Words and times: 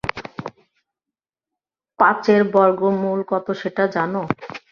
পাঁচের 1.99 2.41
বর্গমূল 2.53 3.19
কত 3.31 3.47
সেটা 3.61 3.83
জান? 3.95 4.13